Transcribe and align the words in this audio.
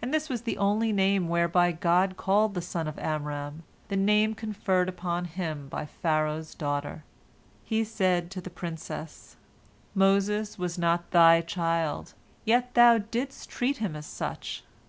And 0.00 0.14
this 0.14 0.28
was 0.28 0.42
the 0.42 0.56
only 0.58 0.92
name 0.92 1.28
whereby 1.28 1.72
God 1.72 2.16
called 2.16 2.54
the 2.54 2.60
son 2.62 2.86
of 2.86 2.96
Amram, 3.00 3.64
the 3.88 3.96
name 3.96 4.32
conferred 4.32 4.88
upon 4.88 5.24
him 5.24 5.68
by 5.68 5.86
Pharaoh's 5.86 6.54
daughter. 6.54 7.02
He 7.64 7.82
said 7.82 8.30
to 8.30 8.40
the 8.40 8.48
princess: 8.48 9.34
"Moses 9.92 10.56
was 10.56 10.78
not 10.78 11.10
thy 11.10 11.40
child, 11.40 12.14
yet 12.44 12.74
thou 12.74 12.98
didst 12.98 13.50
treat 13.50 13.78
him 13.78 13.96
as 13.96 14.06
such. 14.06 14.62